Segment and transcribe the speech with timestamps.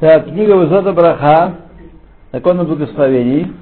[0.00, 1.54] Так, книга Высота Браха,
[2.32, 3.52] закон о благословении,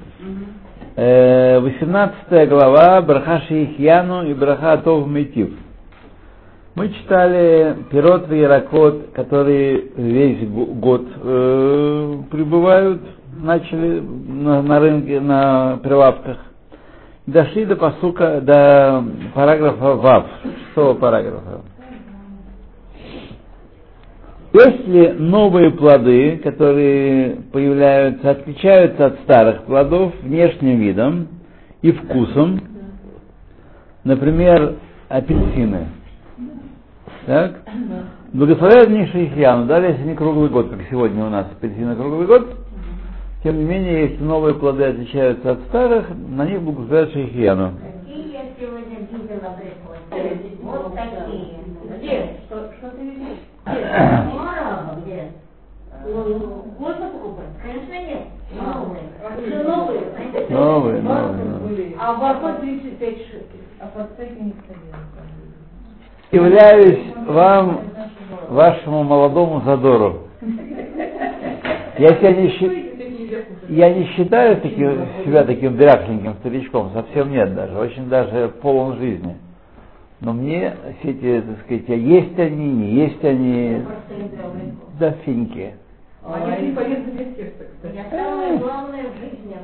[0.95, 5.51] э, 18 глава, Браха Шейхьяну и Браха Атов Митив.
[6.73, 13.01] Мы читали пирот и яракот, которые весь год э, прибывают,
[13.37, 16.37] начали на, на рынке, на прилавках.
[17.27, 19.03] Дошли до посука, до
[19.35, 20.25] параграфа ВАВ,
[20.65, 21.61] шестого параграфа.
[24.51, 31.27] Если новые плоды, которые появляются, отличаются от старых плодов внешним видом
[31.83, 32.59] и вкусом,
[34.03, 34.77] например,
[35.07, 35.89] апельсины,
[37.27, 37.61] так,
[38.33, 42.55] благословляют них шейхьяну, даже если не круглый год, как сегодня у нас апельсины круглый год,
[43.43, 47.73] тем не менее, если новые плоды отличаются от старых, на них благословляют шейхьяну.
[48.03, 49.55] Какие я сегодня видела?
[50.63, 51.59] Вот такие.
[51.99, 52.37] Где?
[52.47, 53.48] Что, что ты видишь?
[55.03, 55.31] Где?
[56.79, 57.45] Можно покупать?
[57.61, 58.23] Конечно нет.
[58.55, 59.03] Новые.
[59.63, 60.01] Новые.
[60.49, 61.95] Новые, новые, новые.
[61.99, 63.43] А в Барко 35 шекелей.
[63.79, 64.53] А подстейки не.
[66.31, 67.81] Являюсь вам,
[68.49, 70.19] вашему молодому задору.
[71.97, 72.93] Я себя не, щи-
[73.69, 79.35] я не считаю таким, себя таким дряхленьким старичком, совсем нет даже, очень даже полон жизни.
[80.21, 83.81] Но мне все эти, так сказать, а есть они, не есть они,
[84.99, 85.73] да финьки.
[86.25, 88.03] Они очень полезны для сердца, кстати.
[88.11, 89.55] Самое главное в жизни.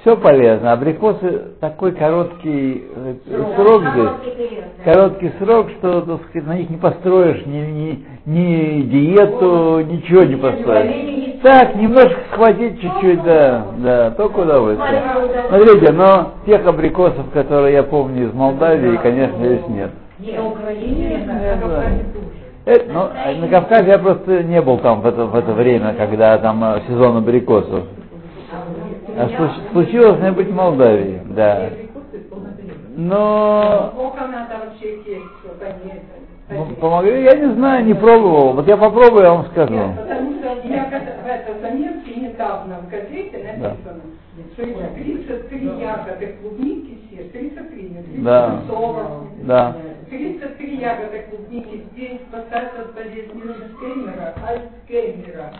[0.00, 0.72] Все полезно.
[0.72, 3.14] Абрикосы такой короткий э,
[3.54, 3.94] срок здесь.
[3.94, 4.92] Короткий период, да.
[4.92, 10.36] Короткий срок, что так сказать, на них не построишь ни, ни, ни диету, ничего не
[10.36, 11.42] построишь.
[11.42, 15.02] Так, немножко схватить чуть-чуть, да, да, только удовольствие.
[15.48, 19.90] Смотрите, но тех абрикосов, которые я помню из Молдавии, конечно, здесь нет.
[20.18, 21.58] На Украине, Нет, на да.
[21.58, 22.26] Кавказе тоже.
[22.66, 25.94] Это, ну, а на Кавказе я просто не был там в это, в это время,
[25.94, 27.84] когда там э, сезон абрикосов.
[29.22, 31.70] А случ- случилось быть в Молдавии, да.
[32.96, 33.92] Но
[36.48, 38.54] это- м- помогли, я не знаю, не пробовал.
[38.54, 39.72] Вот я попробую, я вам скажу.
[39.74, 44.00] Нет, потому что я в это заметке недавно в газете написано,
[44.54, 48.60] что есть 33 ягоды клубники все, 33, не 30, Да.
[48.68, 49.06] 40.
[49.44, 49.76] Да.
[50.08, 54.34] 33 ягоды клубники день спасают от болезни Альцгеймера.
[54.46, 55.52] Альцгеймера.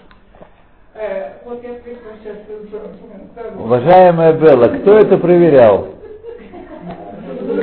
[0.95, 2.37] Э, вот я пришла сейчас
[3.57, 5.89] в Уважаемая Белла, кто это проверял?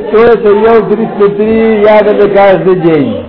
[0.08, 3.26] Кто это ел 33 ягоды каждый день?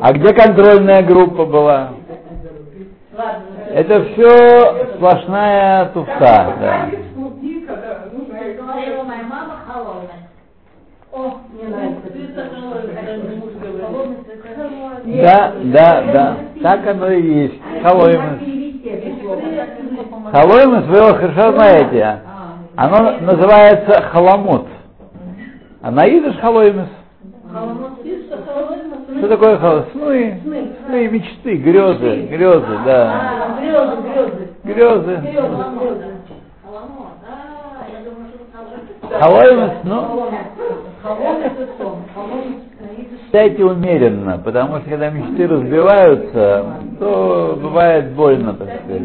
[0.00, 1.90] А где контрольная группа была?
[3.68, 6.56] Это все сплошная туфта.
[6.58, 6.90] Да.
[11.12, 13.39] О, мне нравится.
[15.16, 16.36] Да, да, да.
[16.62, 17.54] Так оно и есть.
[17.82, 18.38] Халоймас.
[20.32, 22.20] Халоймас вы его хорошо знаете.
[22.76, 24.66] Оно называется халамут.
[25.82, 26.88] А на идыш халоймас.
[29.18, 29.86] Что такое халоймас?
[29.92, 30.40] Сны.
[30.86, 33.58] Сны, мечты, грезы, грезы, да.
[34.64, 35.20] Грезы,
[39.18, 40.30] Халоймас, ну,
[43.26, 49.02] Читайте умеренно, потому что когда мечты разбиваются, то бывает больно, так сказать.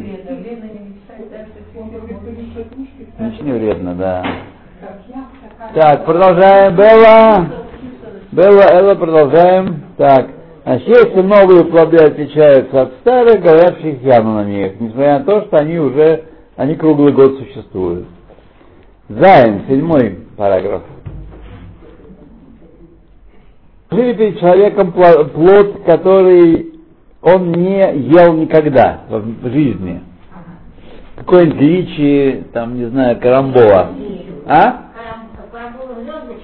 [3.42, 4.24] Не вредно, да.
[5.74, 6.76] Так, продолжаем.
[6.76, 7.48] Белла.
[8.32, 9.84] Белла, Элла, продолжаем.
[9.98, 10.28] Так.
[10.64, 15.58] Значит, если новые плоды отличаются от старых, говорят шейхьяну на них, несмотря на то, что
[15.58, 16.24] они уже,
[16.56, 18.08] они круглый год существуют.
[19.08, 20.82] Зайн, седьмой параграф.
[23.96, 26.74] Жили перед человеком плод, который
[27.22, 27.80] он не
[28.10, 30.02] ел никогда в жизни.
[31.16, 33.92] Какой-нибудь личи, там, не знаю, карамбола.
[34.48, 34.82] А?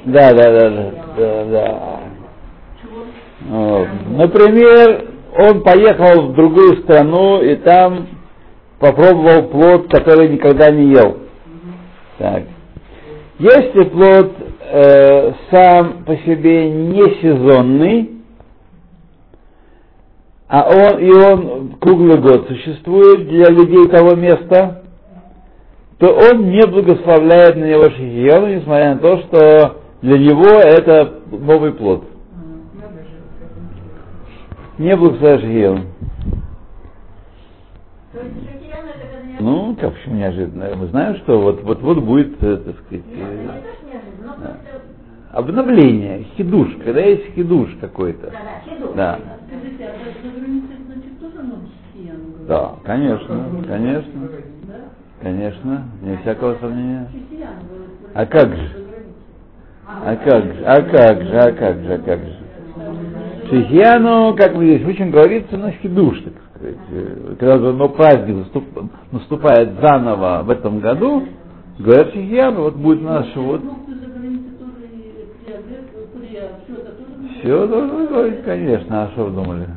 [0.06, 2.00] Да, да, да, да, да, да.
[4.10, 5.06] Например,
[5.38, 8.08] он поехал в другую страну и там
[8.80, 11.18] попробовал плод, который никогда не ел.
[12.18, 12.44] Так.
[13.40, 14.32] Если плод
[14.72, 18.12] э, сам по себе не сезонный,
[20.48, 24.84] а он и он круглый год существует для людей того места,
[25.98, 31.74] то он не благословляет на него шахияну, несмотря на то, что для него это новый
[31.74, 32.06] плод.
[34.78, 36.02] Не благословляет не
[39.40, 40.76] Ну, как почему неожиданно?
[40.76, 43.04] Мы знаем, что вот вот вот будет, э, так сказать,
[45.32, 48.28] обновление, хидуш, когда есть хидуш какой-то.
[48.28, 48.96] Да, да, хидуш.
[48.96, 49.20] Да.
[49.48, 49.92] Скажите, а
[50.86, 51.34] значит, тоже?
[52.48, 54.12] Да, конечно, конечно,
[55.22, 57.08] конечно, не всякого сомнения.
[57.30, 57.50] Говорят.
[58.14, 58.70] А как же?
[59.88, 62.38] А как же, а как же, а как же, а как же?
[63.50, 66.78] Шихьяну, как мы здесь очень говорится, на хидуш, так сказать.
[67.40, 71.26] Когда но праздник наступ- наступает заново в этом году,
[71.80, 73.62] говорят Шихьяну, вот будет наш вот
[77.42, 79.68] Все должно говорить, конечно, а что вы думали?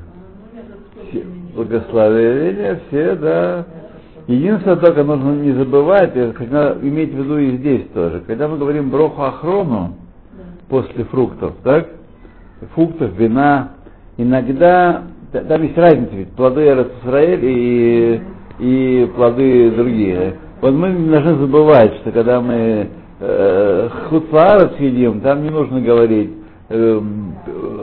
[0.53, 3.65] Ну, Все мне Благословения, все, да.
[4.27, 8.23] Единственное, только нужно не забывать, надо иметь в виду и здесь тоже.
[8.27, 9.95] Когда мы говорим броху охрону
[10.69, 11.89] после фруктов, так?
[12.75, 13.71] Фруктов, вина,
[14.19, 15.03] иногда,
[15.33, 16.67] та- там есть разница, ведь плоды
[17.03, 18.21] Израиль и,
[18.59, 20.35] и плоды другие.
[20.61, 22.89] Вот мы не должны забывать, что когда мы
[23.21, 26.44] э, хуцлаарец едим, там не нужно говорить
[26.75, 27.35] эм,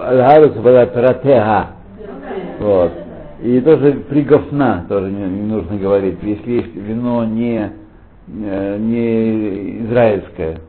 [0.01, 1.67] аль-гарец вала пиратега.
[2.59, 2.91] Вот.
[3.41, 7.71] И тоже приговна тоже не, не нужно говорить, если есть вино не,
[8.27, 10.59] э, не израильское.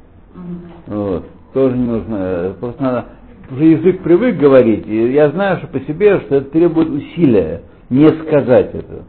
[0.86, 1.26] Вот.
[1.52, 3.04] Тоже не нужно, э, просто надо,
[3.50, 8.08] уже язык привык говорить, и я знаю, что по себе, что это требует усилия, не
[8.24, 9.04] сказать это.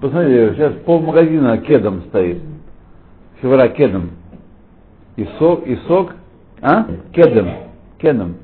[0.00, 2.42] Посмотрите, сейчас полмагазина кедом стоит.
[3.40, 4.10] Февра кедом.
[5.16, 6.12] И сок, и сок.
[6.60, 6.86] А?
[7.12, 7.48] Кедом.
[7.98, 8.36] Кедом.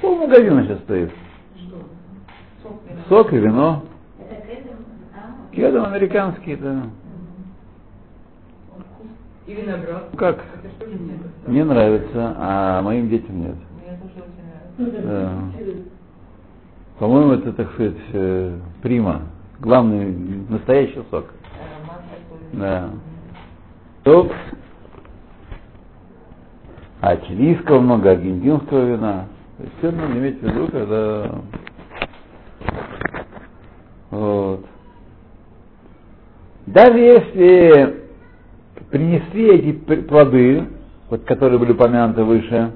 [0.00, 1.10] Полмагазина сейчас стоит.
[3.08, 3.82] Сок и вино.
[4.18, 6.84] а, Кедом американский, да.
[9.46, 10.08] И виноград.
[10.16, 10.36] Как?
[10.36, 11.50] Это что?
[11.50, 13.56] Мне нравится, а моим детям нет.
[13.76, 15.06] Мне тоже очень нравится.
[15.06, 15.32] Да.
[16.98, 19.22] По-моему, это, так сказать, э, прима.
[19.60, 20.14] Главный,
[20.48, 21.26] настоящий сок.
[22.52, 22.90] Да.
[24.04, 24.32] Топ.
[27.02, 29.26] А чилийского много, аргентинского вина.
[29.58, 31.30] То есть все надо иметь в виду, когда...
[34.10, 34.64] Вот.
[36.66, 38.03] Даже если
[38.94, 40.68] принесли эти плоды,
[41.10, 42.70] вот, которые были упомянуты выше,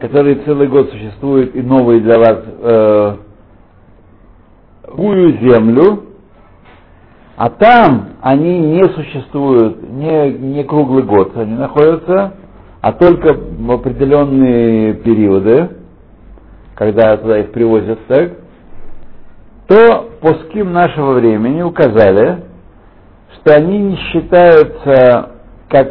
[0.00, 3.16] которые целый год существуют и новые для вас, э,
[5.40, 6.06] землю,
[7.36, 12.34] а там они не существуют не, не круглый год, они находятся,
[12.80, 15.68] а только в определенные периоды,
[16.74, 18.32] когда туда их привозят, так,
[19.68, 22.42] то пуским нашего времени указали,
[23.36, 25.33] что они не считаются
[25.68, 25.88] как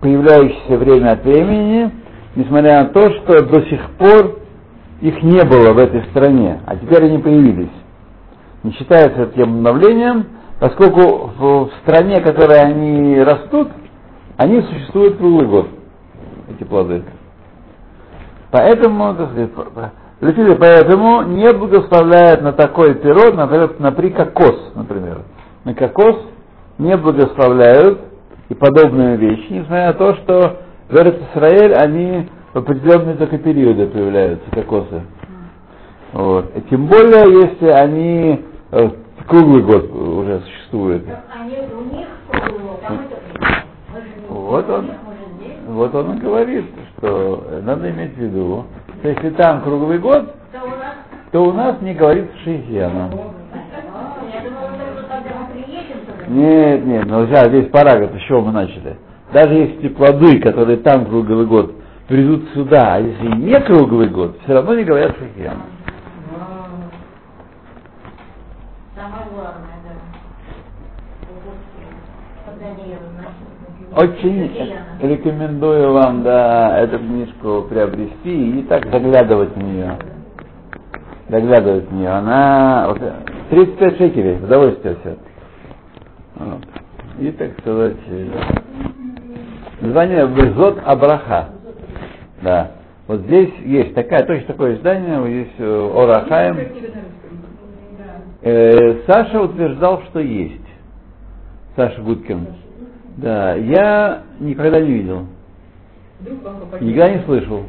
[0.00, 1.90] появляющиеся время от времени,
[2.36, 4.38] несмотря на то, что до сих пор
[5.00, 7.70] их не было в этой стране, а теперь они появились.
[8.62, 10.26] Не считается тем обновлением,
[10.58, 13.68] поскольку в, стране, в которой они растут,
[14.36, 15.68] они существуют круглый год,
[16.50, 17.04] эти плоды.
[18.50, 19.28] Поэтому, так
[20.58, 25.22] поэтому не благословляют на такой пирог, например, на при кокос, например.
[25.64, 26.16] На кокос
[26.78, 28.00] не благословляют
[28.48, 30.56] и подобные вещи, несмотря на то, что
[30.88, 35.02] в Израиль они в определенные только периоды появляются, кокосы.
[36.12, 36.56] Вот.
[36.56, 38.90] И тем более, если они э,
[39.26, 41.04] круглый год уже существуют.
[41.38, 42.06] Они у них
[44.28, 44.90] Вот он.
[45.68, 46.64] Вот он и говорит,
[46.96, 48.64] что надо иметь в виду,
[49.00, 50.34] что если там круглый год,
[51.30, 53.10] То у нас не говорит шейхиана.
[53.12, 53.34] О,
[54.32, 56.17] Я думала, только когда мы приедем туда.
[56.28, 58.96] Нет, нет, ну сейчас здесь параграф, с чего мы начали.
[59.32, 61.74] Даже если плоды, которые там круглый год,
[62.06, 65.44] придут сюда, а если не круглый год, все равно не говорят не
[72.90, 73.04] еду
[73.96, 74.52] Очень
[75.00, 79.96] рекомендую вам, да, эту книжку приобрести и так заглядывать в нее.
[81.28, 82.10] Заглядывать в нее.
[82.10, 83.00] Она вот,
[83.50, 85.16] 35 шекелей, удовольствие все.
[86.38, 86.62] Вот.
[87.18, 88.30] И, так сказать, э,
[89.80, 91.50] Название Везот Абраха.
[92.42, 92.72] Да.
[93.06, 96.58] Вот здесь есть такая, точно такое издание, вот здесь э, Орахаем.
[98.42, 100.60] Э, Саша утверждал, что есть.
[101.76, 102.46] Саша Гудкин.
[103.16, 105.26] Да, я никогда не видел.
[106.80, 107.62] Никогда не слышал.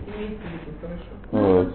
[1.32, 1.74] Вот.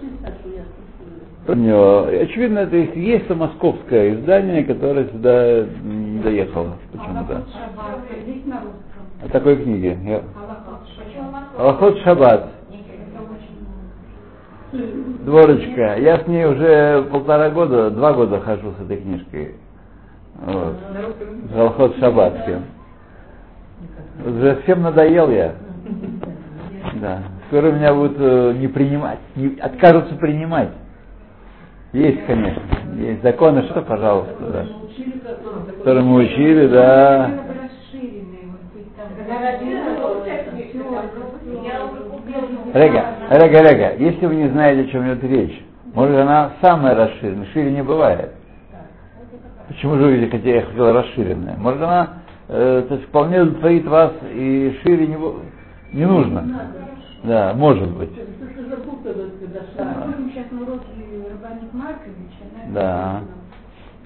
[1.47, 5.65] Очевидно, это есть, есть московское издание, которое сюда
[6.25, 7.43] не доехало почему-то.
[9.23, 9.97] О такой книге.
[10.03, 10.23] Я-?
[11.57, 12.49] Аллахот Шаббат.
[14.71, 15.97] Дворочка.
[15.97, 19.55] Я с ней уже полтора года, два года хожу с этой книжкой.
[20.35, 20.75] Вот.
[21.55, 22.63] Аллахот Шаббатским.
[24.25, 25.55] Уже всем надоел я.
[26.95, 27.23] Да.
[27.47, 30.69] Скоро меня будут э, не принимать, не, откажутся принимать.
[31.93, 32.61] Есть, конечно.
[32.95, 34.65] Есть законы, что, пожалуйста, да.
[35.77, 37.31] Которые мы учили, да.
[42.73, 47.47] Рега, Рега, Рега, если вы не знаете, о чем идет речь, может она самая расширенная,
[47.53, 48.31] шире не бывает.
[49.67, 51.55] Почему же вы хотели, я хотел расширенная?
[51.57, 55.17] Может она э, то есть вполне удовлетворит вас и шире не,
[55.93, 56.71] не нужно.
[57.23, 58.11] Да, может быть.
[62.73, 63.21] Да.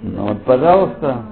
[0.02, 1.24] Ну вот, пожалуйста.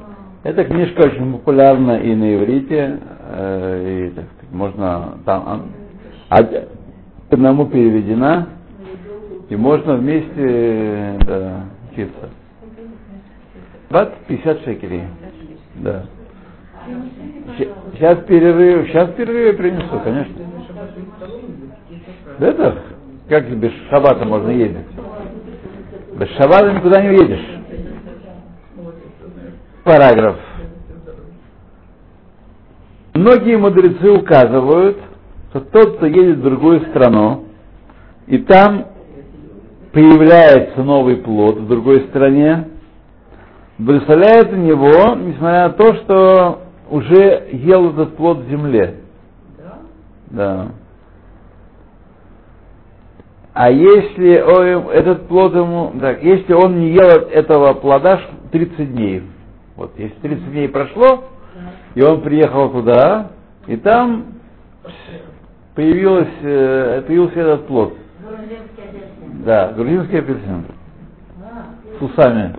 [0.44, 5.72] Эта книжка очень популярна и на иврите, э, и, так можно там
[6.30, 6.68] а, к
[7.30, 8.48] одному переведена,
[9.50, 12.30] и можно вместе э, да, учиться.
[13.90, 15.04] Бат 50 шекелей.
[15.76, 16.06] Да.
[17.94, 20.36] Сейчас перерыв, сейчас перерыв принесу, конечно.
[22.40, 22.78] Это
[23.28, 24.86] как без шабата можно ездить?
[26.18, 27.57] Без шабата никуда не уедешь.
[29.88, 30.36] Параграф.
[33.14, 34.98] Многие мудрецы указывают,
[35.50, 37.46] что тот, кто едет в другую страну,
[38.28, 38.88] и там
[39.94, 42.68] появляется новый плод в другой стране,
[43.78, 48.96] благословляет у него, несмотря на то, что уже ел этот плод в земле.
[50.32, 50.68] Да.
[53.54, 58.94] А если о- этот плод ему, так, если он не ел этого плода ш- 30
[58.94, 59.24] дней,
[59.78, 61.24] вот, если 30 дней прошло,
[61.96, 63.32] и он приехал туда,
[63.68, 64.26] и там
[65.76, 67.94] появилось, э, появился этот плод.
[68.22, 69.44] Грузинский апельсин.
[69.46, 70.66] Да, грузинский апельсин.
[71.98, 72.56] С усами.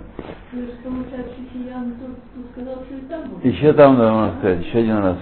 [3.42, 5.16] Еще там, да, можно сказать, еще один раз.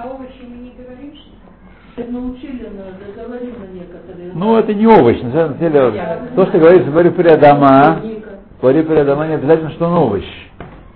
[0.00, 4.32] А овощи мы не говорим, что Научили, на- договорили на некоторые.
[4.34, 8.00] Ну, это не овощ, на самом деле, то, что говорится в Баре Дома,
[8.60, 10.24] в Баре Дома не обязательно, что он овощ.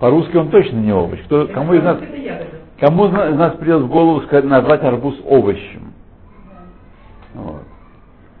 [0.03, 1.17] По-русски он точно не овощ.
[1.23, 1.97] Кто, кому из нас,
[2.77, 5.93] кому из нас- придет в голову сказать, назвать арбуз овощем?
[7.33, 7.63] Вот.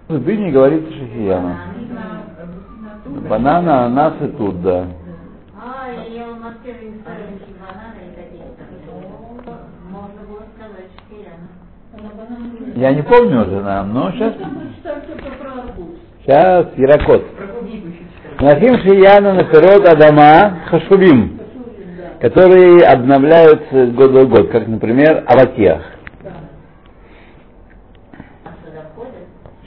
[0.09, 1.57] В дыне говорится шахияна.
[3.29, 4.87] Банана, ананас и тут, да.
[5.57, 6.25] А, я
[12.75, 14.33] бананы не помню уже, но сейчас,
[16.25, 17.23] сейчас Яракот.
[18.41, 19.45] Нахим шияна на
[19.87, 21.42] Адама да.
[22.23, 25.25] Которые обновляются год в год, как, например.
[25.27, 25.81] А входят?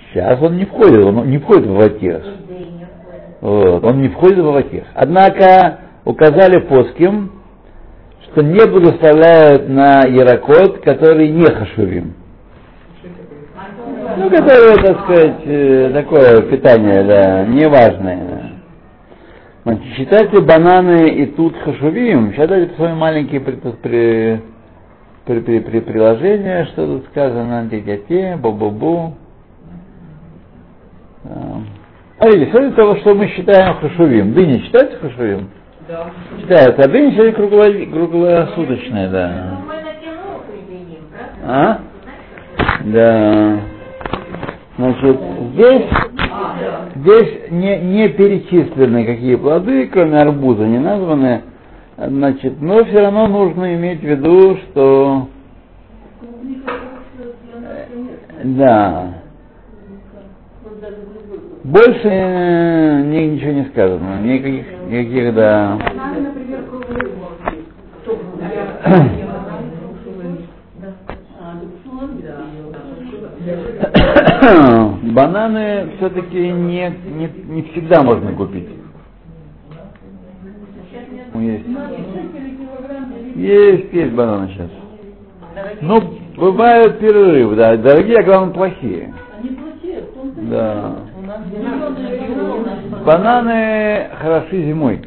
[0.08, 2.24] Сейчас он не входит, он не входит в входят.
[3.42, 4.86] Вот, он не входит в аватиях.
[4.94, 7.32] Однако указали плоским,
[8.22, 12.14] что не благословляют на ярокот, который не хашувим.
[14.16, 18.16] Ну, которое, так сказать, э, такое питание, да, неважное.
[18.16, 18.45] да.
[19.66, 22.32] Значит, считайте бананы и тут хашувим.
[22.32, 24.40] Сейчас дайте посмотрим маленькие при, при,
[25.24, 29.14] при, при- при- приложения, что тут сказано, те бу-бу-бу.
[32.16, 34.34] Смотрите, все из того, что мы считаем хашувим.
[34.34, 35.50] Дыни считается хашувим?
[35.88, 36.10] Да.
[36.38, 36.82] Считается.
[36.84, 39.58] А дыни сегодня кругло- круглосуточная, да.
[39.64, 39.72] Ну?
[41.44, 41.80] А?
[42.84, 43.60] Да.
[44.76, 45.20] Значит,
[45.54, 45.86] здесь,
[46.96, 51.42] здесь не, не перечислены какие плоды, кроме арбуза, не названы.
[51.96, 55.28] Значит, но все равно нужно иметь в виду, что
[58.44, 59.14] да,
[61.64, 65.78] больше э, ни- ничего не сказано, никаких, никаких да.
[65.96, 67.16] Бананы, например, круглые.
[71.40, 74.05] А, дукшулан, да.
[75.12, 78.68] Бананы все-таки не, не, не всегда можно купить.
[81.34, 81.68] Ну, Есть.
[81.68, 83.36] На 6 килограмм делить.
[83.36, 84.70] Есть, есть бананы сейчас.
[85.82, 87.76] Ну, Бывают перерывы, да.
[87.78, 89.14] Дорогие, а главное, плохие.
[90.42, 90.96] Да.
[93.04, 95.02] Бананы хороши зимой.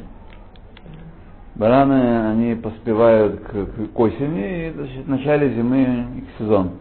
[1.56, 6.72] Бананы, они поспевают к- к осени, и значит, в начале зимы их сезон.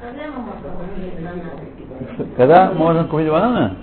[0.00, 0.12] А
[2.36, 3.76] когда можно купить бананы?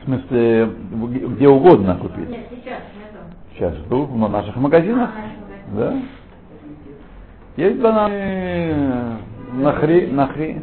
[0.00, 0.70] В смысле,
[1.36, 2.28] где угодно купить.
[2.28, 2.80] Нет, сейчас.
[3.52, 5.10] Сейчас, тут, в наших магазинах.
[5.72, 5.94] Да.
[7.56, 9.18] Есть бананы
[9.54, 10.62] нахри, нахри.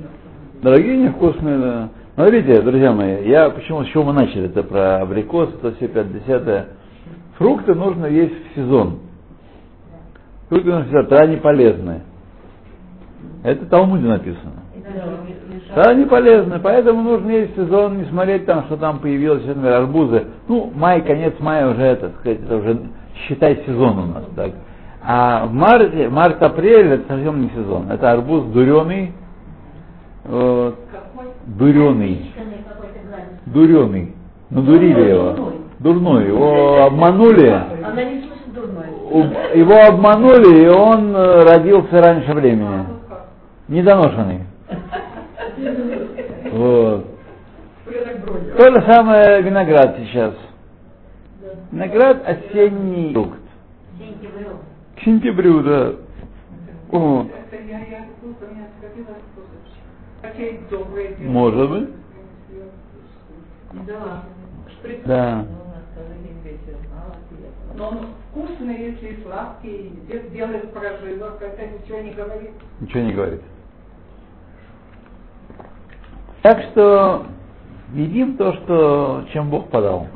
[0.62, 1.90] Дорогие, невкусные, да.
[2.16, 6.68] Смотрите, друзья мои, я почему, с чего мы начали это про абрикос, это все 50
[7.38, 9.00] Фрукты нужно есть в сезон.
[10.50, 12.02] Фрукты нужно тогда они полезны.
[13.44, 14.64] Это в Талмуде написано.
[15.76, 20.26] Да, они полезны, поэтому нужно есть сезон, не смотреть там, что там появилось, например, арбузы.
[20.48, 22.80] Ну, май, конец мая уже это, так сказать, это уже
[23.28, 24.52] считай сезон у нас, так.
[25.06, 27.92] А в марте, март-апрель это совсем не сезон.
[27.92, 29.14] Это арбуз дуреный,
[30.26, 30.76] вот,
[31.48, 32.32] дуреный,
[33.48, 34.16] дуреный.
[34.50, 35.36] Надурили его.
[35.80, 36.28] Дурной.
[36.28, 37.50] Его обманули.
[37.96, 42.93] Не Его обманули, и он э, родился раньше времени.
[43.68, 44.42] Недоношенный.
[46.52, 47.08] Вот.
[48.58, 50.36] То же самое виноград сейчас.
[51.72, 53.40] Виноград осенний фрукт.
[54.96, 55.94] К сентябрю, да.
[56.92, 57.26] О,
[61.20, 61.90] может быть.
[63.88, 64.24] Да.
[65.06, 65.46] Да.
[67.76, 72.52] Но он вкусный, если сладкий, де- делает прожилок, это ничего не говорит.
[72.80, 73.42] Ничего не говорит.
[76.44, 77.26] Так что
[77.94, 80.08] едим то, что чем Бог подал.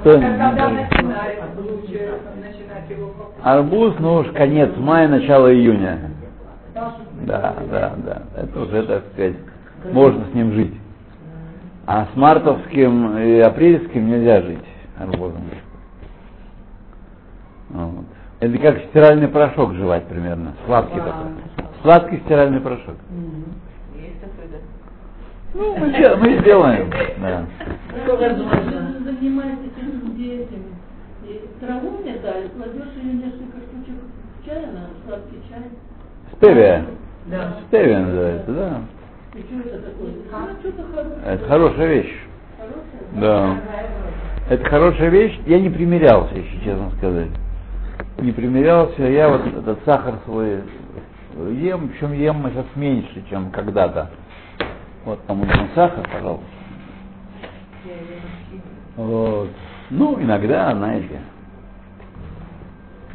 [0.00, 0.18] Что
[2.96, 3.34] покупать.
[3.42, 6.10] Арбуз, ну уж конец мая, начало июня.
[7.26, 8.22] Да, да, да.
[8.36, 9.36] Это уже, так сказать,
[9.92, 10.74] можно с ним жить.
[11.86, 14.64] А с мартовским и апрельским нельзя жить
[14.96, 15.42] арбузом.
[17.70, 18.04] Вот.
[18.38, 20.54] Это как стиральный порошок жевать примерно.
[20.66, 21.32] Сладкий такой.
[21.82, 22.96] Сладкий стиральный порошок.
[25.52, 26.90] Ну, мы, мы сделаем.
[27.20, 27.46] Да.
[28.06, 30.62] Вы занимаетесь этим детям.
[31.26, 33.96] И траву мне дали, кладешь ее несколько штучек
[34.40, 35.62] в чай, на сладкий чай.
[36.36, 36.86] Стевия.
[37.26, 37.56] Да.
[37.68, 38.80] Стевия называется, да.
[39.34, 40.12] И что это такое?
[40.30, 41.30] Ну.
[41.30, 42.26] Это хорошая вещь.
[43.14, 43.56] Да.
[44.48, 45.38] Это хорошая вещь.
[45.46, 47.30] Я не примерялся, если честно сказать.
[48.18, 49.02] Не примерялся.
[49.02, 50.60] Я вот этот сахар свой
[51.52, 54.10] ем, причем ем сейчас меньше, чем когда-то.
[55.04, 56.46] Вот там нужен сахар, пожалуйста.
[58.96, 59.48] Вот.
[59.90, 61.20] Ну, иногда, знаете.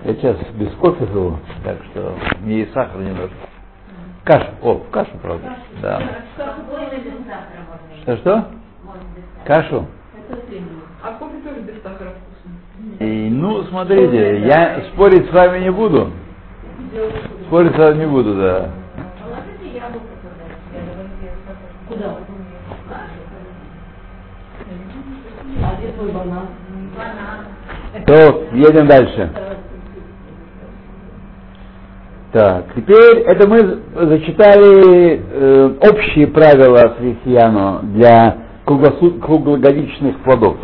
[0.03, 3.31] Я сейчас без кофе живу, так что мне и сахар не нужен.
[4.23, 4.47] Кашу.
[4.61, 5.57] О, кашу, правда.
[5.81, 5.99] Да.
[5.99, 8.01] Можно есть.
[8.01, 8.47] Что что?
[9.45, 9.85] Кашу?
[11.03, 12.97] А кофе тоже без сахара вкусный.
[12.99, 16.11] И, ну, смотрите, я спорить с вами не буду.
[17.47, 18.71] Спорить с вами не буду, да.
[21.87, 22.17] Куда?
[25.63, 26.47] А где твой банан?
[26.97, 28.05] Банан.
[28.05, 29.29] То, едем дальше.
[32.33, 40.57] Так, теперь это мы зачитали э, общие правила Срихьяну для круглогодичных плодов.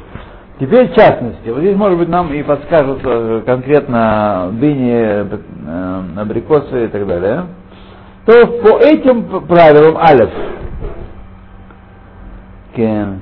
[0.59, 6.85] Теперь в частности, вот здесь, может быть, нам и подскажут э, конкретно дыни, э, абрикосы
[6.85, 7.45] и так далее.
[8.25, 10.29] То по этим правилам Алиф,
[12.75, 13.19] Кен.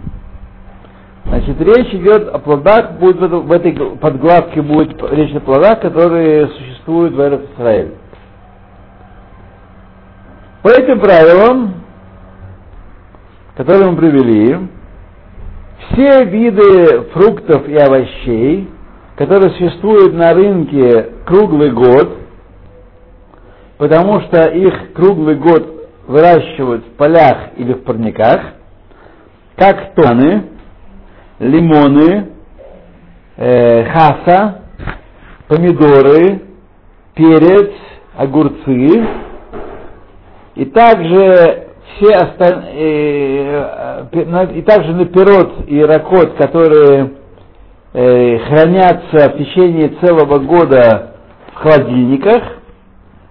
[1.25, 7.13] Значит, речь идет о плодах, будет в, этой- подглавке будет речь о плодах, которые существуют
[7.13, 7.93] в Эрет Израиль.
[10.63, 11.75] По этим правилам,
[13.55, 14.57] которые мы привели,
[15.91, 18.69] все виды фруктов и овощей,
[19.15, 22.17] которые существуют на рынке круглый год,
[23.77, 28.41] потому что их круглый год выращивают в полях или в парниках,
[29.59, 30.43] как тоны,
[31.39, 32.29] лимоны,
[33.35, 34.61] э, хаса,
[35.49, 36.41] помидоры,
[37.13, 37.71] перец,
[38.15, 39.05] огурцы,
[40.55, 41.67] и также
[41.97, 43.67] все остальные,
[44.55, 47.11] и также наперот и ракот, которые
[47.91, 51.15] хранятся в течение целого года
[51.53, 52.43] в холодильниках,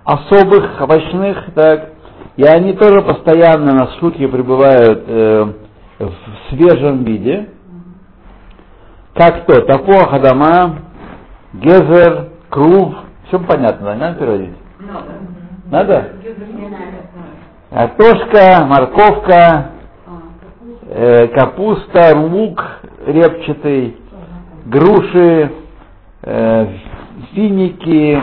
[0.05, 1.91] особых, овощных, так,
[2.37, 5.47] и они тоже постоянно на сутки пребывают э,
[5.99, 6.13] в
[6.49, 7.49] свежем виде,
[9.15, 10.79] как то тапуах, адама,
[11.55, 12.95] гезер, крув,
[13.27, 13.95] Все понятно, да?
[13.95, 14.55] Надо переводить?
[14.81, 15.09] Надо.
[15.71, 16.09] Надо?
[16.57, 16.87] Не надо.
[17.71, 19.71] Картошка, морковка,
[20.89, 22.65] э, капуста, лук
[23.07, 23.97] репчатый,
[24.67, 25.51] груши,
[26.23, 26.67] э,
[27.35, 28.23] финики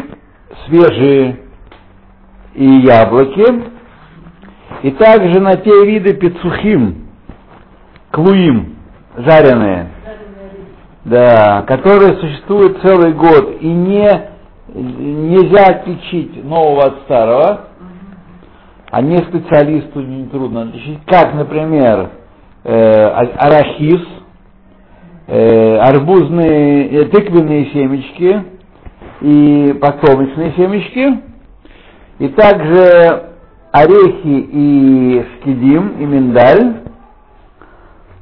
[0.66, 1.40] свежие
[2.56, 3.64] и яблоки.
[4.82, 7.05] И также на те виды пиццухим,
[8.16, 8.78] клуим,
[9.18, 9.90] жареные,
[11.04, 13.58] да, которые существуют целый год.
[13.60, 14.10] И не,
[14.74, 17.62] нельзя отличить нового от старого,
[18.90, 22.12] а не специалисту не трудно отличить, как, например,
[22.64, 24.02] э, а- арахис,
[25.28, 28.44] э, арбузные, э, тыквенные семечки
[29.20, 31.20] и подсолнечные семечки,
[32.20, 33.24] и также
[33.74, 36.85] орехи и шкидим, и миндаль.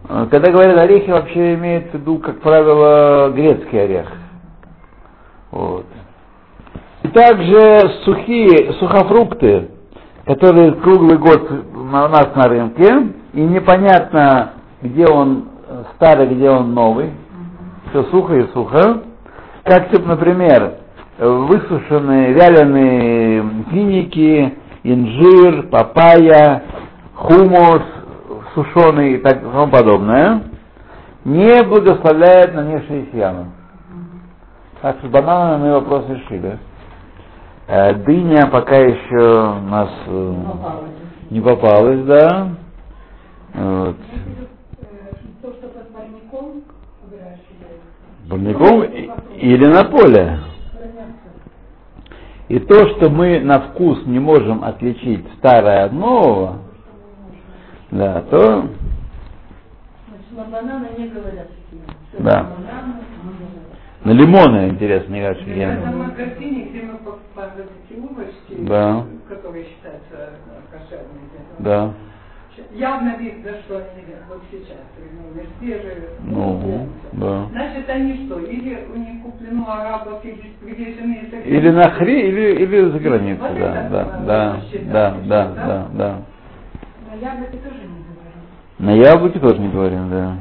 [0.10, 4.12] Э, Когда говорят орехи, вообще имеется в виду, как правило, грецкий орех.
[5.52, 5.86] Вот.
[7.04, 9.70] И также сухие, сухофрукты,
[10.26, 16.74] которые круглый год у нас на рынке, и непонятно, где он э, старый, где он
[16.74, 17.12] новый.
[17.90, 19.04] Все сухо и сухо.
[19.64, 20.74] Как, типа, например,
[21.20, 26.64] высушенные вяленые финики, инжир, папайя,
[27.16, 27.82] хумус,
[28.54, 30.44] сушеный и так тому подобное,
[31.26, 33.52] не благословляет на нижние сияну.
[34.82, 36.60] Так что с бананами мы вопрос решили.
[37.68, 40.34] Э, Дыня пока еще у нас э,
[41.30, 42.50] не попалась, да.
[43.54, 43.96] Вот.
[48.30, 48.82] Парником
[49.38, 50.40] или на поле.
[52.50, 56.58] И то, что мы на вкус не можем отличить старое от нового,
[57.94, 58.68] да, то
[60.08, 61.48] Значит, на бананы не говорят.
[62.12, 62.48] что Да.
[64.04, 65.44] на лимоны, интересно, я- эти
[68.00, 69.04] овощи, Да.
[69.30, 70.36] которые считаются э,
[70.72, 71.30] кошерными,
[71.60, 71.94] Да.
[72.72, 76.10] явно видно, что они вот сейчас, ну, свежие.
[76.24, 77.46] Ну, да.
[77.52, 82.56] Значит, они что, или у них куплено арабов, или привезены из Или на хре, или,
[82.64, 85.52] или за границей, Вот да, да, да, да, да, да?
[85.56, 86.22] да, да.
[87.14, 88.42] На яблоки тоже не говорим.
[88.80, 90.36] На яблоки тоже не говорим, да.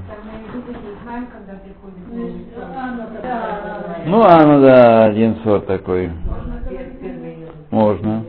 [2.10, 2.16] Не.
[2.16, 2.24] Ну.
[4.06, 6.08] Ну, а, ну да, один сорт такой.
[6.08, 7.48] Можно говорить.
[7.70, 8.24] Можно.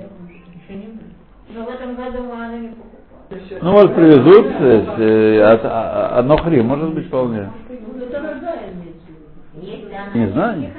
[1.56, 3.60] Но в этом году мы она не покупали.
[3.62, 4.45] Ну вот привезут,
[4.99, 7.49] э, от- а- одно хри, может быть, вполне.
[7.69, 7.75] ну,
[10.19, 10.60] Не знаю.
[10.60, 10.69] не.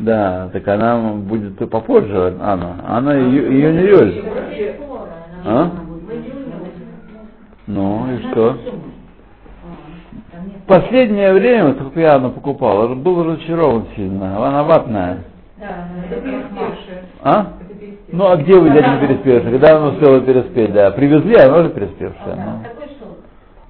[0.00, 2.76] Да, так она будет попозже, Анна.
[2.86, 4.20] Она июнь-июль.
[4.20, 5.08] Очень скоро
[5.44, 5.64] она А?
[5.64, 6.02] должна будет.
[6.04, 6.54] В июне.
[7.68, 8.56] Ну и что?
[9.62, 14.38] А, последнее время, вот как я Анну покупал, был разочарован сильно.
[14.38, 15.24] Она ватная.
[15.58, 15.88] Да.
[17.22, 17.52] А?
[18.10, 19.52] Ну а где вы взяли переспевшую?
[19.52, 20.90] Когда она успела переспеть, да.
[20.92, 22.36] Привезли, а она уже переспевшая.
[22.36, 22.62] Да, ну.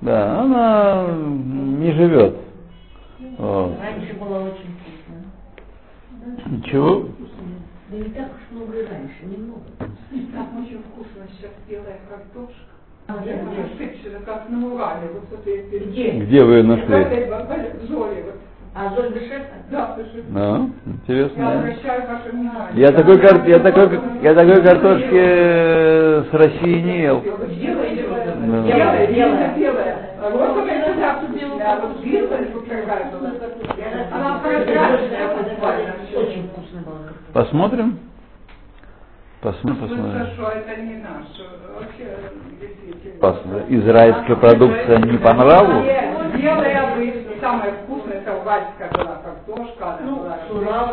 [0.00, 2.36] Да, она не живет.
[3.36, 3.72] Вот.
[3.80, 5.16] Раньше было очень вкусно.
[6.46, 7.04] Ничего.
[7.90, 9.62] Да не так уж много и раньше, немного.
[9.78, 12.77] Там очень вкусно сейчас белая картошка.
[13.08, 13.14] А
[14.26, 16.10] как на Урале, вот я перед- Где?
[16.10, 16.84] Где вы ее нашли?
[17.88, 18.24] вот.
[18.74, 18.90] А?
[19.70, 19.96] Да.
[20.28, 21.42] Ну, Я интересно.
[21.42, 21.58] да.
[21.58, 22.72] обращаю ваше внимание.
[22.74, 27.20] Я такой, кар- я такой, я такой картошки э, с России не ел.
[27.22, 29.06] Белая,
[29.56, 30.58] белая, а вот.
[34.12, 35.28] Она прозрачная.
[36.14, 37.08] Очень вкусно было.
[37.32, 37.98] Посмотрим.
[39.40, 40.12] Посмотрим, Ну, посмотрим.
[40.12, 41.46] хорошо, это не наше.
[41.72, 42.18] Вообще,
[42.60, 43.20] действительно.
[43.20, 45.82] Пос- Израильская продукция не по нраву?
[45.82, 50.86] Белая, белая обычно, самая вкусная, это уральская была картошка, она Ну, была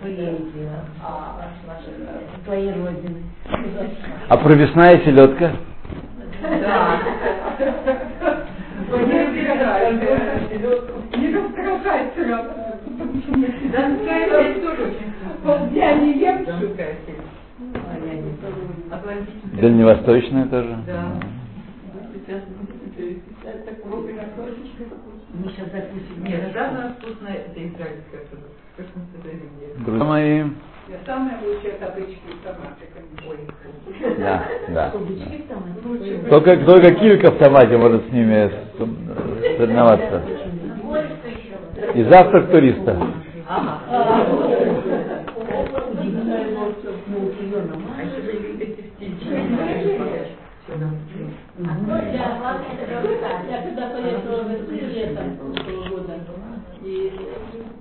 [0.00, 0.70] поедем,
[1.04, 1.42] а
[2.46, 3.22] твои родины.
[4.28, 5.50] А провесная селедка?
[6.42, 6.98] Да.
[8.88, 9.42] Мне не
[10.48, 10.92] селедка.
[15.44, 16.46] Да, Я не ем
[19.60, 20.76] Дальневосточная тоже?
[25.34, 26.24] Мы сейчас закусим.
[26.24, 29.84] Нет, самое вкусное это израильская продукция.
[29.84, 30.44] Друзья мои,
[31.06, 32.86] Самое лучшее это обычные томаты.
[33.28, 33.38] Ой.
[34.18, 34.90] да, да.
[34.90, 35.02] Там?
[35.84, 40.22] Лучше Только, только килька в томате может с ними с- соревноваться.
[41.94, 42.96] И завтрак туриста.
[53.50, 56.14] Я когда поехала в Россию летом прошлого года,
[56.82, 57.12] и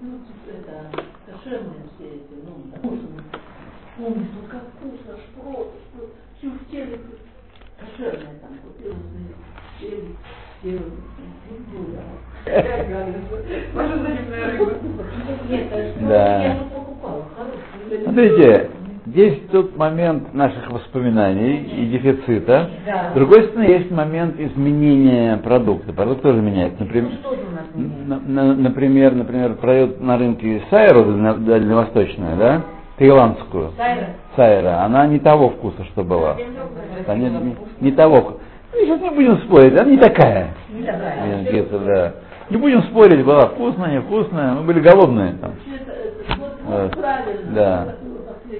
[0.01, 0.91] ну, это
[1.25, 3.23] кошерные все эти, ну, вкусные.
[3.97, 6.99] помнишь, вот как вкусно, шпрот, что все в теле
[8.01, 8.51] кошерное там,
[13.73, 14.71] Ваша заливная рыба.
[15.71, 16.57] А Да.
[18.03, 18.69] Смотрите,
[19.05, 22.69] здесь тут момент наших воспоминаний и дефицита.
[22.85, 23.11] Да.
[23.11, 25.93] С другой стороны, есть момент изменения продукта.
[25.93, 26.83] Продукт тоже меняется.
[26.83, 27.11] Например,
[27.73, 32.61] Ну, на- на- например, например, продает на рынке сайру дальне- дальневосточную, да,
[33.01, 33.71] таиландскую.
[33.77, 34.07] Сайра?
[34.35, 36.37] Сайра, она не того вкуса, что была.
[37.07, 38.37] Она не, не- не того.
[38.73, 40.49] Ну, сейчас не будем спорить, она не такая.
[40.69, 41.41] Не такая.
[41.41, 42.13] Где-то, да.
[42.51, 44.53] Не будем спорить, была вкусная, невкусная.
[44.53, 45.53] Мы были голодные там.
[46.67, 47.51] Вот- правильно.
[47.55, 47.95] Да.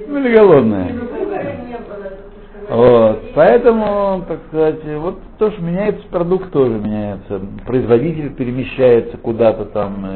[0.10, 0.88] Были голодные.
[0.90, 7.42] Что Вот, поэтому, так сказать, вот то, что меняется продукт, тоже меняется.
[7.68, 10.08] Производитель перемещается куда-то там.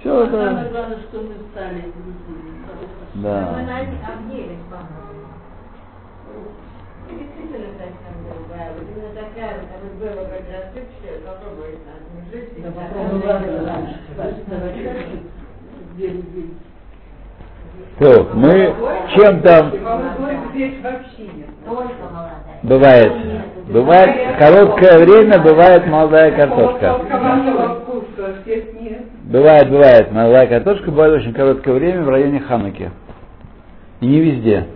[0.00, 0.70] все А Самое это.
[0.70, 1.84] главное, что мы стали
[3.14, 3.30] Мы Да.
[3.30, 5.14] на обделись, по-моему.
[7.08, 8.72] И Действительно, совсем другая.
[8.74, 12.50] Вот именно такая, вот, вот было как рассыпчатая, попробовать надо не жить.
[12.56, 12.80] Да, всегда.
[12.80, 14.34] попробуй, ладно, ладно.
[14.48, 15.20] Давайте,
[15.94, 16.50] две недели.
[17.98, 18.74] То, мы
[19.14, 21.46] чем там Молодой здесь вообще нет.
[21.64, 22.58] Только молодая.
[22.62, 23.12] бывает?
[23.68, 26.98] Бывает короткое время, бывает молодая картошка.
[29.24, 30.12] Бывает, бывает.
[30.12, 32.90] Молодая картошка бывает очень короткое время в районе Хануки.
[34.04, 34.66] И не везде.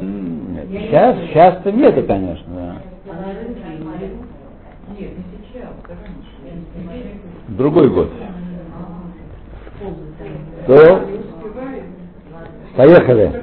[0.00, 2.76] Нет, Сейчас, сейчас-то нету, конечно, да.
[4.98, 5.10] Нет.
[5.54, 7.04] Нет.
[7.48, 8.10] Другой год.
[10.66, 11.02] То
[12.76, 13.42] поехали.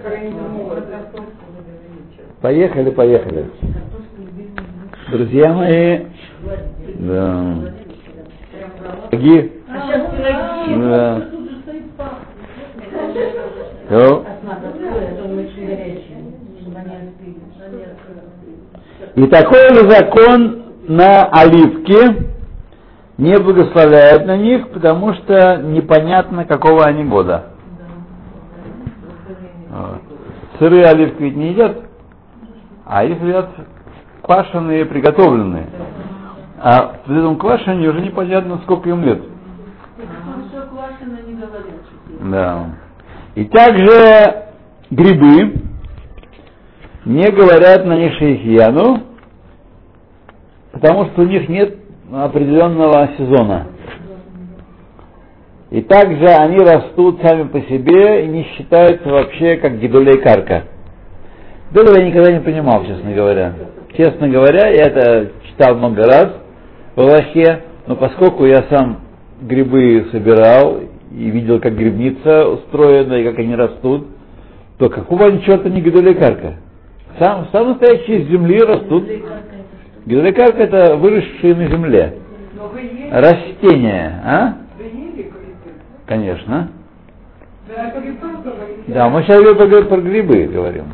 [2.41, 3.51] Поехали, поехали.
[5.11, 6.05] Друзья мои,
[6.95, 7.55] да.
[9.11, 9.51] А пироги.
[10.79, 11.21] Да.
[11.29, 12.21] Тут же стоит пах.
[13.89, 14.23] То.
[19.15, 22.29] И такой же закон на оливки
[23.17, 27.45] не благословляют на них, потому что непонятно, какого они года.
[29.71, 30.01] Вот.
[30.59, 31.77] Сырые оливки ведь не едят,
[32.85, 33.49] а их едят
[34.21, 35.67] квашеные, приготовленные.
[36.61, 39.21] А в этом квашении уже непонятно, сколько им лет.
[42.21, 42.65] Да.
[43.35, 44.45] И также
[44.91, 45.61] грибы
[47.05, 49.03] не говорят на них шейхияну,
[50.71, 51.75] потому что у них нет
[52.11, 53.67] определенного сезона.
[55.69, 60.63] И также они растут сами по себе и не считаются вообще как гидулей карка.
[61.71, 63.53] Этого я никогда не понимал, честно говоря.
[63.95, 66.29] Честно говоря, я это читал много раз
[66.95, 69.01] в Аллахе, но поскольку я сам
[69.41, 70.79] грибы собирал
[71.11, 74.07] и видел, как грибница устроена и как они растут,
[74.77, 76.55] то какого они черта не гидулей карка?
[77.17, 79.05] Сам, сам настоящие из земли растут.
[80.05, 82.17] Гидролекарка это выросшие на земле.
[83.11, 84.53] Растения, а?
[86.05, 86.69] Конечно.
[88.87, 90.85] Да, мы сейчас говорим про грибы говорим.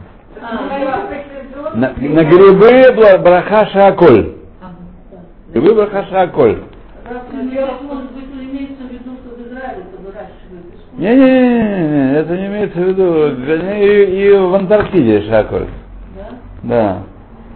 [0.42, 4.34] А, На, на грибы браха шаколь.
[5.54, 6.64] Грибы браха шаколь.
[7.10, 10.85] Раз может, может быть, он имеется в виду, что в Израиле это выращивают искусство.
[10.98, 13.28] Не-не-не, это не имеется в виду.
[13.28, 15.68] И, и в Антарктиде шаколь.
[16.16, 16.30] Да?
[16.64, 17.04] Да.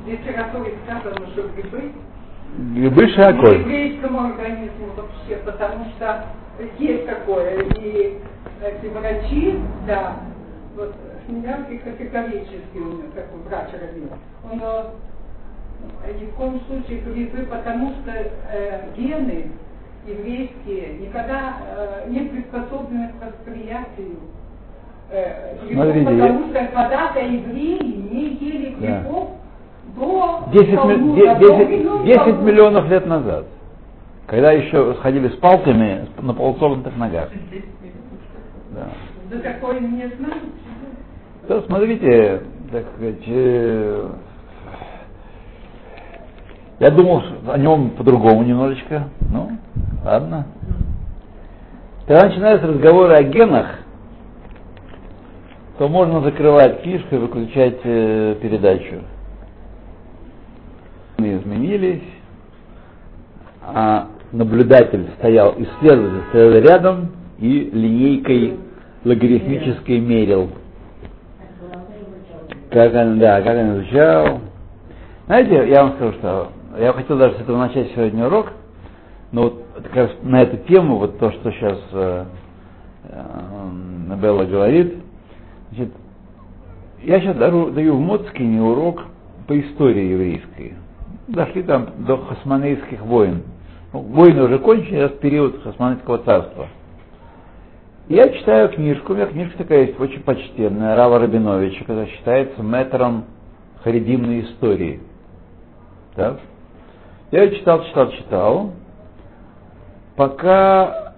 [0.05, 1.91] В литературе сказано, что грибы
[2.75, 3.59] Грибы шаколь.
[3.59, 6.25] еврейскому организму вообще, потому что
[6.79, 8.17] есть такое, и
[8.61, 10.17] эти врачи, да,
[10.75, 10.93] вот
[11.25, 14.09] Смелянский категорически у него такой врач родил.
[14.51, 14.59] Он
[16.19, 19.51] ни в коем случае грибы, потому что э, гены
[20.09, 21.57] еврейские никогда
[22.05, 24.17] э, не приспособлены к восприятию
[25.11, 29.01] э, Смотрите, потому что когда-то евреи не ели Да.
[29.01, 29.29] грибов
[29.95, 32.41] до 10, ми- Талмуда, де- до 10 времен 10 Талмуда.
[32.43, 33.45] миллионов лет назад,
[34.27, 37.29] когда еще ходили с палками на полусогнутых ногах.
[38.75, 38.87] Да.
[39.31, 40.41] Да такое не знаю.
[41.47, 42.41] То смотрите,
[42.71, 44.09] так сказать, э,
[46.79, 49.09] я думал о нем по-другому немножечко.
[49.31, 49.51] Ну,
[50.03, 50.47] ладно.
[52.07, 53.67] Когда начинаются разговоры о генах,
[55.77, 59.01] то можно закрывать книжку и выключать э, передачу.
[61.17, 62.03] Мы изменились,
[63.61, 68.57] а наблюдатель стоял, исследователь стоял рядом и линейкой
[69.05, 70.49] логарифмической мерил.
[72.71, 74.39] Как он, да, как он изучал.
[75.27, 78.51] Знаете, я вам скажу, что я хотел даже с этого начать сегодня урок,
[79.31, 79.63] но вот
[80.23, 82.25] на эту тему, вот то, что сейчас э,
[83.05, 83.69] э,
[84.07, 84.95] Набелла говорит,
[85.71, 85.93] значит,
[87.03, 89.03] я сейчас дару, даю в Моцкине урок
[89.47, 90.73] по истории еврейской.
[91.27, 93.43] Дошли там до хасманейских войн.
[93.93, 96.67] Ну, войны уже кончились, сейчас период хасманейского царства.
[98.07, 103.25] Я читаю книжку, у меня книжка такая есть, очень почтенная, Рава Рабиновича, которая считается метром
[103.83, 104.99] харидимной истории.
[106.15, 106.39] Так?
[107.31, 108.71] Я читал, читал, читал,
[110.19, 111.13] пока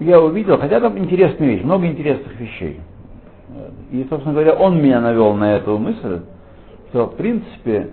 [0.00, 2.80] я увидел, хотя там интересные вещи, много интересных вещей.
[3.92, 6.22] И, собственно говоря, он меня навел на эту мысль,
[6.88, 7.90] что, в принципе,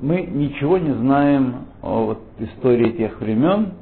[0.00, 3.72] мы ничего не знаем о вот, истории тех времен,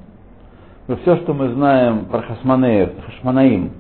[0.89, 3.71] но все, что мы знаем про Хашманеев, Хашманаим,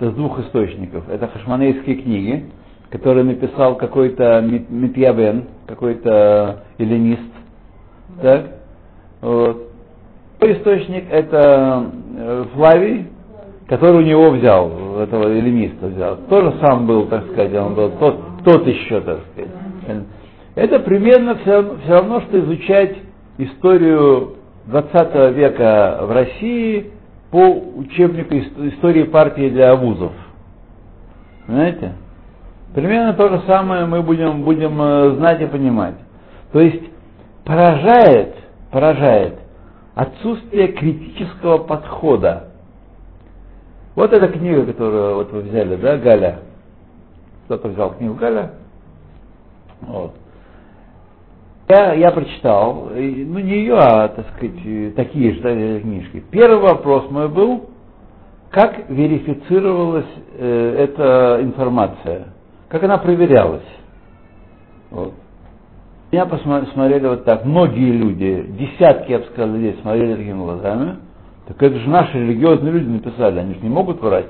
[0.00, 1.08] это с двух источников.
[1.08, 2.44] Это хашманейские книги,
[2.90, 7.32] которые написал какой-то Митьявен, какой-то эллинист.
[8.20, 8.50] Так?
[9.20, 9.75] Вот.
[10.40, 13.06] Источник это э, Флавий,
[13.68, 14.70] который у него взял,
[15.00, 16.16] этого эллиниста взял.
[16.28, 20.04] Тоже сам был, так сказать, он был тот, тот еще, так сказать.
[20.54, 22.96] Это примерно все, все равно, что изучать
[23.38, 26.90] историю 20 века в России
[27.30, 30.12] по учебнику истории партии для вузов.
[31.46, 31.92] Понимаете?
[32.74, 35.94] Примерно то же самое мы будем, будем э, знать и понимать.
[36.52, 36.82] То есть
[37.44, 38.34] поражает,
[38.70, 39.34] поражает
[39.96, 42.50] отсутствие критического подхода.
[43.96, 46.40] Вот эта книга, которую вот вы взяли, да, Галя?
[47.46, 48.52] Кто-то взял книгу Галя?
[49.80, 50.12] Вот.
[51.68, 56.22] Я, я прочитал, ну не ее, а, так сказать, такие же книжки.
[56.30, 57.70] Первый вопрос мой был,
[58.50, 60.06] как верифицировалась
[60.38, 62.28] э, эта информация,
[62.68, 63.66] как она проверялась.
[64.90, 65.14] Вот.
[66.12, 70.96] Меня посмотрели вот так, многие люди, десятки, я бы сказал, людей смотрели такими глазами,
[71.48, 74.28] так это же наши религиозные люди написали, они же не могут врать.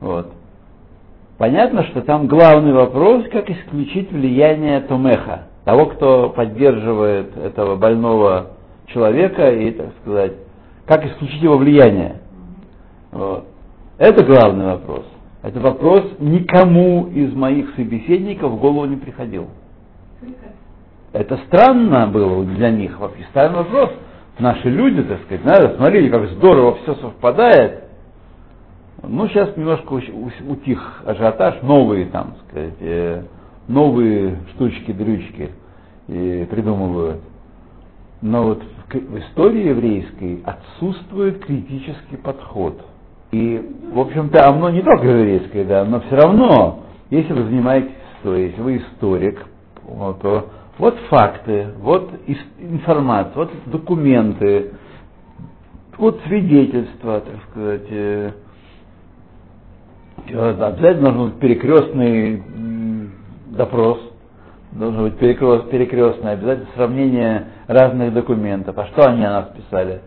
[0.00, 0.32] Вот.
[1.38, 8.52] Понятно, что там главный вопрос, как исключить влияние Томеха, того, кто поддерживает этого больного
[8.86, 10.34] человека, и, так сказать,
[10.86, 12.20] как исключить его влияние.
[13.10, 13.46] Вот.
[13.98, 15.04] Это главный вопрос.
[15.42, 19.48] Это вопрос никому из моих собеседников в голову не приходил.
[21.12, 22.98] Это странно было для них.
[22.98, 23.90] Вообще странный вопрос.
[24.38, 27.84] Наши люди, так сказать, надо, смотрите, как здорово все совпадает.
[29.02, 33.24] Ну, сейчас немножко утих ажиотаж, новые там, сказать, э,
[33.68, 35.50] новые штучки-дрючки
[36.08, 37.20] э, придумывают.
[38.22, 42.80] Но вот в, истории еврейской отсутствует критический подход.
[43.32, 43.60] И,
[43.92, 48.60] в общем-то, оно не только еврейское, да, но все равно, если вы занимаетесь историей, если
[48.62, 49.46] вы историк,
[50.20, 52.10] то вот факты, вот
[52.58, 54.72] информация, вот документы,
[55.98, 58.32] вот свидетельства, так сказать, э,
[60.28, 62.42] Обязательно должен быть перекрестный
[63.50, 63.98] допрос,
[64.72, 68.78] должен быть перекрест, перекрестный, обязательно сравнение разных документов.
[68.78, 70.00] А что они о нас писали?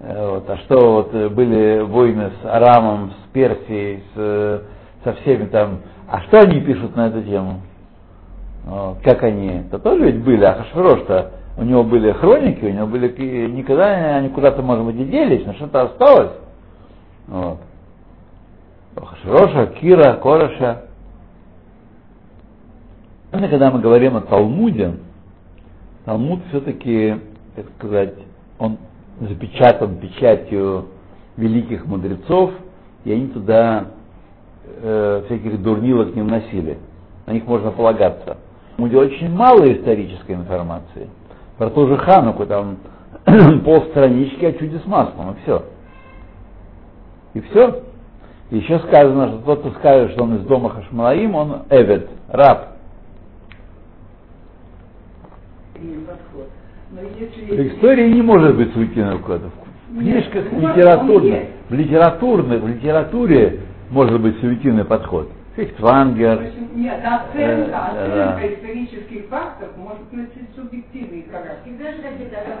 [0.00, 4.60] Э, вот, а что вот э, были войны с Арамом, с Персией, с, э,
[5.04, 5.80] со всеми там.
[6.08, 7.60] А что они пишут на эту тему?
[8.68, 9.62] Вот, как они?
[9.66, 13.08] Это тоже ведь были, а Хашфирош-то у него были хроники, у него были
[13.48, 16.32] никогда они куда-то, может быть, и делись, но что-то осталось.
[17.28, 17.58] Вот.
[18.94, 20.82] Хашроша, Кира, Короша.
[23.30, 24.96] Когда мы говорим о Талмуде,
[26.04, 27.16] Талмуд все-таки,
[27.56, 28.14] так сказать,
[28.58, 28.76] он
[29.20, 30.88] запечатан печатью
[31.38, 32.52] великих мудрецов,
[33.04, 33.86] и они туда
[34.82, 36.76] э, всяких дурнилок не вносили.
[37.24, 38.36] На них можно полагаться.
[38.78, 41.08] Талмуде очень мало исторической информации.
[41.58, 42.78] Про ту же Хануку там
[43.64, 45.64] полстранички о чуде с маслом, и все.
[47.34, 47.82] И все.
[48.50, 52.68] Еще сказано, что тот, кто скажет, что он из дома Хашмалаим, он Эвед, раб.
[55.74, 59.52] В истории не может быть суетиного вкладов.
[59.90, 63.60] В книжках литературных, в литературной, в литературе
[63.90, 65.28] может быть суетиный подход.
[65.58, 66.52] Фихтвангер.
[66.76, 68.46] Нет, оценка, оценка да.
[68.46, 71.72] исторических фактов может носить субъективный характер.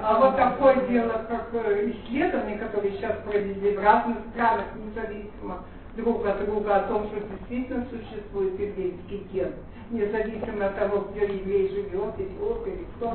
[0.02, 5.58] А вот такое дело, как э, исследования, которые сейчас провели в разных странах, независимо
[5.96, 9.52] друг от друга о том, что действительно существует еврейский ген,
[9.92, 13.12] независимо от того, где еврей живет, эфиоп или кто.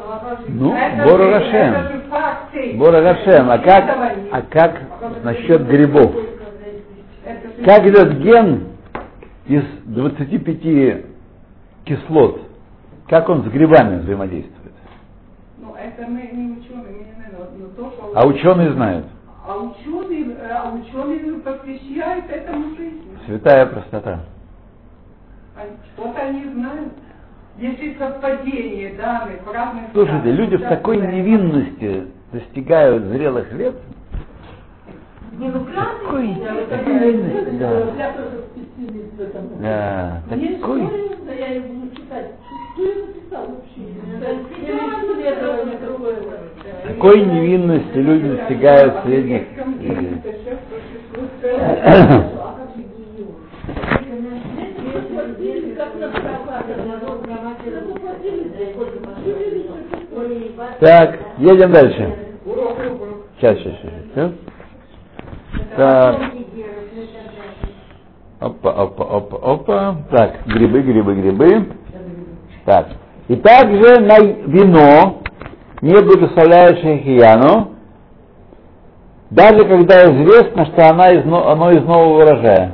[0.48, 0.70] Ну,
[1.04, 2.80] Бора Рашем.
[2.80, 3.52] Бора Рашем.
[3.52, 3.84] А как,
[4.32, 4.80] а как
[5.24, 6.14] насчет грибов?
[7.66, 8.73] Как этот ген
[9.46, 11.06] из 25
[11.86, 12.42] кислот,
[13.08, 14.74] как он с грибами взаимодействует?
[15.60, 18.12] Ну, это мы не ученые, не но то, что...
[18.16, 19.06] А ученые знают.
[19.46, 23.02] А ученые, э, а ученые посвящают этому жизнь.
[23.26, 24.22] Святая простота.
[25.56, 26.94] Они- Что-то они знают.
[27.58, 33.76] Если совпадение данных в разных Слушайте, люди в такой невинности достигают зрелых лет.
[35.40, 36.36] Не, ну Такой красный.
[37.98, 39.62] Я тоже специалист в этом.
[39.62, 40.82] Да, такой.
[41.38, 42.32] я ее буду читать.
[46.88, 49.44] Такой невинности люди достигают средних.
[51.86, 52.30] А?
[60.80, 62.16] Так, едем дальше.
[63.40, 63.74] Сейчас, сейчас,
[64.14, 64.32] сейчас.
[65.76, 66.20] Так.
[68.40, 69.96] Опа, опа, опа, опа.
[70.12, 71.68] Так, грибы, грибы, грибы.
[72.66, 72.88] Так.
[73.28, 75.22] И также на вино,
[75.82, 77.72] не благословляет шахияну,
[79.30, 82.74] даже когда известно, что она из, но- оно из нового урожая.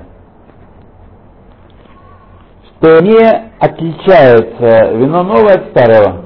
[2.66, 6.26] Что не отличается вино новое от старого.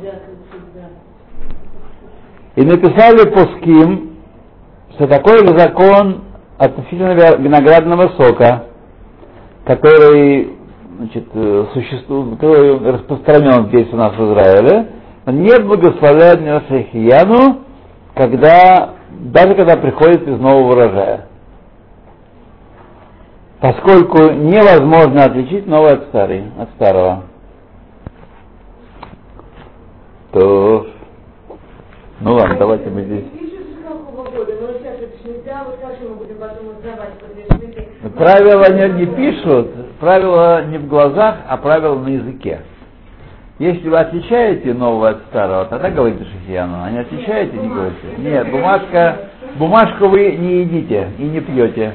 [2.56, 4.18] И написали Пуским,
[4.92, 6.24] что такой же закон
[6.66, 8.66] относительно виноградного сока,
[9.66, 10.54] который
[10.98, 14.88] значит, э, существует, который распространен здесь у нас в Израиле,
[15.28, 17.62] не благословляет Нерсахияну,
[18.16, 21.28] когда, даже когда приходит из нового урожая.
[23.60, 27.24] Поскольку невозможно отличить новое от, старой, от старого.
[30.34, 30.88] То,
[32.20, 33.24] ну ладно, давайте мы здесь.
[33.40, 35.00] Пишут с Нового года, но сейчас
[37.20, 42.62] подвешены Правила не, не пишут, правила не в глазах, а правила на языке.
[43.60, 47.98] Если вы отличаете нового от старого, тогда говорите шахияну, а не отличаете, не говорите.
[48.18, 51.94] Нет, бумажка, бумажку вы не едите и не пьете.